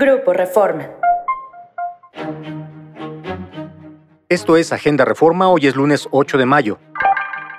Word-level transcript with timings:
Grupo 0.00 0.32
Reforma. 0.32 0.88
Esto 4.28 4.56
es 4.56 4.72
Agenda 4.72 5.04
Reforma, 5.04 5.48
hoy 5.48 5.66
es 5.66 5.74
lunes 5.74 6.06
8 6.12 6.38
de 6.38 6.46
mayo. 6.46 6.78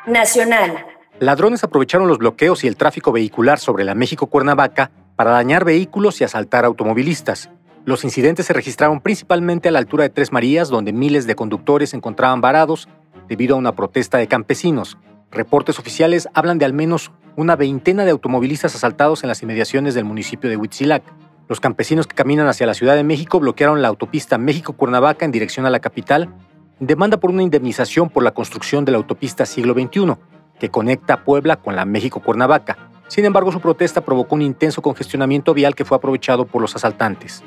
Nacional. 0.08 0.86
Ladrones 1.20 1.65
aprovecharon 1.65 2.07
los 2.07 2.17
bloqueos 2.17 2.63
y 2.63 2.67
el 2.67 2.78
tráfico 2.78 3.12
vehicular 3.12 3.60
sobre 3.60 3.83
la 3.83 3.94
México-Cuernavaca 3.94 4.89
para 5.17 5.31
dañar 5.31 5.65
vehículos 5.65 6.21
y 6.21 6.23
asaltar 6.23 6.63
automovilistas. 6.63 7.49
Los 7.83 8.05
incidentes 8.05 8.46
se 8.46 8.54
registraron 8.54 9.02
principalmente 9.02 9.68
a 9.68 9.74
la 9.74 9.80
altura 9.80 10.04
de 10.04 10.10
Tres 10.10 10.32
Marías, 10.32 10.70
donde 10.70 10.94
miles 10.94 11.28
de 11.28 11.36
conductores 11.36 11.90
se 11.90 11.98
encontraban 11.98 12.40
varados 12.40 12.88
debido 13.28 13.56
a 13.56 13.60
una 13.60 13.76
protesta 13.76 14.18
de 14.18 14.30
campesinos. 14.30 14.98
Reportes 15.30 15.78
oficiales 15.78 16.30
hablan 16.34 16.58
de 16.58 16.64
al 16.64 16.71
menos 16.71 17.12
una 17.36 17.58
veintena 17.58 18.06
de 18.06 18.12
automovilistas 18.12 18.76
asaltados 18.76 19.24
en 19.24 19.28
las 19.28 19.44
inmediaciones 19.44 19.94
del 19.94 20.06
municipio 20.06 20.50
de 20.50 20.56
Huitzilac. 20.56 21.04
Los 21.50 21.59
campesinos 21.59 22.07
que 22.07 22.16
caminan 22.16 22.47
hacia 22.47 22.68
la 22.68 22.75
Ciudad 22.75 22.95
de 22.95 23.04
México 23.04 23.39
bloquearon 23.39 23.82
la 23.82 23.88
autopista 23.88 24.37
México-Cuernavaca 24.37 25.25
en 25.25 25.32
dirección 25.32 25.65
a 25.65 25.71
la 25.71 25.79
capital 25.79 26.29
demanda 26.79 27.18
por 27.18 27.32
una 27.32 27.43
indemnización 27.43 28.10
por 28.10 28.24
la 28.24 28.32
construcción 28.32 28.86
de 28.86 28.91
la 28.91 29.00
autopista 29.00 29.46
siglo 29.46 29.74
XXI, 29.74 30.15
que 30.60 30.69
conecta 30.69 31.25
Puebla 31.25 31.57
con 31.57 31.75
la 31.75 31.86
México-Cuernavaca. 31.86 32.77
Sin 33.08 33.25
embargo, 33.25 33.52
su 33.52 33.59
protesta 33.59 34.02
provocó 34.02 34.36
un 34.36 34.44
intenso 34.44 34.81
congestionamiento 34.81 35.53
vial 35.53 35.75
que 35.75 35.83
fue 35.83 35.97
aprovechado 35.97 36.45
por 36.45 36.61
los 36.61 36.75
asaltantes 36.75 37.44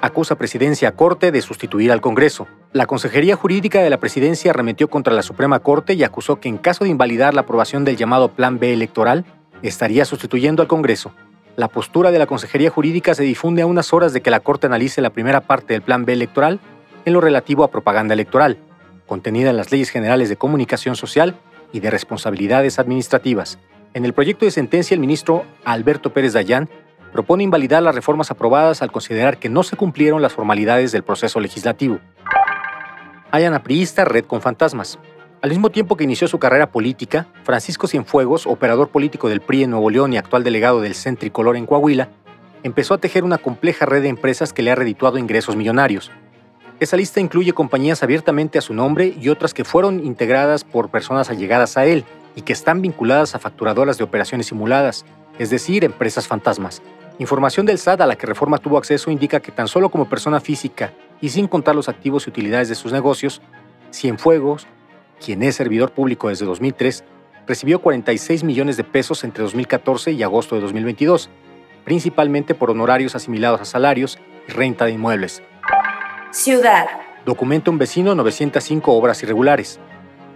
acusa 0.00 0.36
Presidencia 0.36 0.94
Corte 0.94 1.32
de 1.32 1.42
sustituir 1.42 1.92
al 1.92 2.00
Congreso. 2.00 2.46
La 2.72 2.86
Consejería 2.86 3.36
Jurídica 3.36 3.82
de 3.82 3.90
la 3.90 3.98
Presidencia 3.98 4.50
arremetió 4.50 4.88
contra 4.88 5.12
la 5.12 5.22
Suprema 5.22 5.58
Corte 5.60 5.94
y 5.94 6.04
acusó 6.04 6.40
que 6.40 6.48
en 6.48 6.58
caso 6.58 6.84
de 6.84 6.90
invalidar 6.90 7.34
la 7.34 7.42
aprobación 7.42 7.84
del 7.84 7.96
llamado 7.96 8.32
Plan 8.32 8.58
B 8.58 8.72
electoral, 8.72 9.24
estaría 9.62 10.04
sustituyendo 10.04 10.62
al 10.62 10.68
Congreso. 10.68 11.12
La 11.58 11.66
postura 11.66 12.12
de 12.12 12.20
la 12.20 12.26
Consejería 12.26 12.70
Jurídica 12.70 13.16
se 13.16 13.24
difunde 13.24 13.62
a 13.62 13.66
unas 13.66 13.92
horas 13.92 14.12
de 14.12 14.20
que 14.20 14.30
la 14.30 14.38
Corte 14.38 14.68
analice 14.68 15.02
la 15.02 15.10
primera 15.10 15.40
parte 15.40 15.72
del 15.72 15.82
Plan 15.82 16.04
B 16.04 16.12
electoral 16.12 16.60
en 17.04 17.12
lo 17.12 17.20
relativo 17.20 17.64
a 17.64 17.70
propaganda 17.72 18.14
electoral, 18.14 18.58
contenida 19.08 19.50
en 19.50 19.56
las 19.56 19.72
leyes 19.72 19.90
generales 19.90 20.28
de 20.28 20.36
comunicación 20.36 20.94
social 20.94 21.34
y 21.72 21.80
de 21.80 21.90
responsabilidades 21.90 22.78
administrativas. 22.78 23.58
En 23.92 24.04
el 24.04 24.12
proyecto 24.12 24.44
de 24.44 24.52
sentencia, 24.52 24.94
el 24.94 25.00
ministro 25.00 25.46
Alberto 25.64 26.12
Pérez 26.12 26.34
Dayán 26.34 26.68
propone 27.12 27.42
invalidar 27.42 27.82
las 27.82 27.96
reformas 27.96 28.30
aprobadas 28.30 28.80
al 28.80 28.92
considerar 28.92 29.38
que 29.38 29.48
no 29.48 29.64
se 29.64 29.74
cumplieron 29.74 30.22
las 30.22 30.34
formalidades 30.34 30.92
del 30.92 31.02
proceso 31.02 31.40
legislativo. 31.40 31.98
Hayan 33.32 33.54
apriista 33.54 34.04
red 34.04 34.26
con 34.26 34.42
fantasmas. 34.42 35.00
Al 35.40 35.50
mismo 35.50 35.70
tiempo 35.70 35.96
que 35.96 36.02
inició 36.02 36.26
su 36.26 36.40
carrera 36.40 36.72
política, 36.72 37.28
Francisco 37.44 37.86
Cienfuegos, 37.86 38.44
operador 38.44 38.88
político 38.88 39.28
del 39.28 39.40
PRI 39.40 39.62
en 39.62 39.70
Nuevo 39.70 39.88
León 39.88 40.12
y 40.12 40.16
actual 40.16 40.42
delegado 40.42 40.80
del 40.80 40.96
Centricolor 40.96 41.56
en 41.56 41.64
Coahuila, 41.64 42.08
empezó 42.64 42.94
a 42.94 42.98
tejer 42.98 43.22
una 43.22 43.38
compleja 43.38 43.86
red 43.86 44.02
de 44.02 44.08
empresas 44.08 44.52
que 44.52 44.62
le 44.62 44.72
ha 44.72 44.74
redituado 44.74 45.16
ingresos 45.16 45.54
millonarios. 45.54 46.10
Esa 46.80 46.96
lista 46.96 47.20
incluye 47.20 47.52
compañías 47.52 48.02
abiertamente 48.02 48.58
a 48.58 48.62
su 48.62 48.74
nombre 48.74 49.14
y 49.16 49.28
otras 49.28 49.54
que 49.54 49.64
fueron 49.64 50.04
integradas 50.04 50.64
por 50.64 50.90
personas 50.90 51.30
allegadas 51.30 51.76
a 51.76 51.86
él 51.86 52.04
y 52.34 52.42
que 52.42 52.52
están 52.52 52.82
vinculadas 52.82 53.36
a 53.36 53.38
facturadoras 53.38 53.96
de 53.96 54.02
operaciones 54.02 54.48
simuladas, 54.48 55.04
es 55.38 55.50
decir, 55.50 55.84
empresas 55.84 56.26
fantasmas. 56.26 56.82
Información 57.20 57.64
del 57.64 57.78
SAT 57.78 58.00
a 58.00 58.06
la 58.06 58.16
que 58.16 58.26
Reforma 58.26 58.58
tuvo 58.58 58.76
acceso 58.76 59.12
indica 59.12 59.38
que 59.38 59.52
tan 59.52 59.68
solo 59.68 59.88
como 59.88 60.08
persona 60.08 60.40
física 60.40 60.92
y 61.20 61.28
sin 61.28 61.46
contar 61.46 61.76
los 61.76 61.88
activos 61.88 62.26
y 62.26 62.30
utilidades 62.30 62.68
de 62.68 62.74
sus 62.74 62.92
negocios, 62.92 63.40
Cienfuegos, 63.92 64.66
quien 65.24 65.42
es 65.42 65.56
servidor 65.56 65.92
público 65.92 66.28
desde 66.28 66.46
2003, 66.46 67.04
recibió 67.46 67.80
46 67.80 68.44
millones 68.44 68.76
de 68.76 68.84
pesos 68.84 69.24
entre 69.24 69.42
2014 69.42 70.12
y 70.12 70.22
agosto 70.22 70.54
de 70.54 70.60
2022, 70.60 71.30
principalmente 71.84 72.54
por 72.54 72.70
honorarios 72.70 73.14
asimilados 73.14 73.60
a 73.60 73.64
salarios 73.64 74.18
y 74.48 74.52
renta 74.52 74.84
de 74.84 74.92
inmuebles. 74.92 75.42
Ciudad. 76.30 76.86
Documenta 77.24 77.70
un 77.70 77.78
vecino 77.78 78.14
905 78.14 78.92
obras 78.92 79.22
irregulares. 79.22 79.80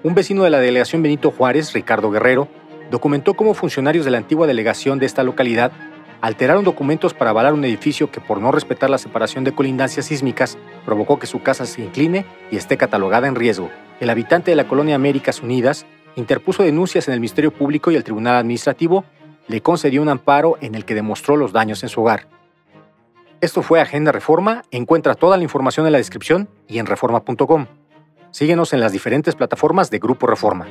Un 0.03 0.15
vecino 0.15 0.43
de 0.43 0.51
la 0.51 0.59
delegación 0.59 1.03
Benito 1.03 1.31
Juárez, 1.31 1.73
Ricardo 1.73 2.11
Guerrero, 2.11 2.49
documentó 2.91 3.35
cómo 3.35 3.55
funcionarios 3.55 4.05
de 4.05 4.11
la 4.11 4.19
antigua 4.19 4.47
delegación 4.47 4.99
de 4.99 5.07
esta 5.07 5.23
localidad 5.23 5.73
alteraron 6.23 6.63
documentos 6.65 7.13
para 7.13 7.31
avalar 7.31 7.53
un 7.53 7.65
edificio 7.65 8.11
que 8.11 8.21
por 8.21 8.41
no 8.41 8.53
respetar 8.53 8.89
la 8.89 8.97
separación 8.97 9.43
de 9.45 9.53
colindancias 9.53 10.07
sísmicas 10.07 10.57
provocó 10.87 11.19
que 11.19 11.27
su 11.27 11.43
casa 11.43 11.67
se 11.67 11.83
incline 11.83 12.25
y 12.51 12.57
esté 12.57 12.79
catalogada 12.79 13.27
en 13.27 13.35
riesgo. 13.35 13.71
El 14.01 14.09
habitante 14.09 14.53
de 14.53 14.57
la 14.57 14.69
colonia 14.69 14.95
Américas 14.95 15.43
Unidas 15.43 15.85
interpuso 16.15 16.63
denuncias 16.63 17.09
en 17.09 17.15
el 17.15 17.21
Ministerio 17.21 17.51
Público 17.51 17.91
y 17.91 17.97
el 17.97 18.05
Tribunal 18.05 18.37
Administrativo 18.37 19.05
le 19.49 19.61
concedió 19.61 20.01
un 20.01 20.09
amparo 20.09 20.57
en 20.61 20.77
el 20.77 20.85
que 20.85 20.95
demostró 20.95 21.37
los 21.37 21.53
daños 21.53 21.83
en 21.83 21.89
su 21.89 22.01
hogar. 22.01 22.29
Esto 23.41 23.63
fue 23.63 23.81
Agenda 23.81 24.13
Reforma. 24.13 24.63
Encuentra 24.71 25.17
toda 25.17 25.37
la 25.37 25.43
información 25.43 25.87
en 25.87 25.93
la 25.93 25.99
descripción 25.99 26.49
y 26.69 26.79
en 26.79 26.87
reforma.com. 26.87 27.67
Síguenos 28.31 28.73
en 28.73 28.79
las 28.79 28.93
diferentes 28.93 29.35
plataformas 29.35 29.91
de 29.91 29.99
Grupo 29.99 30.29
Reforma. 30.29 30.69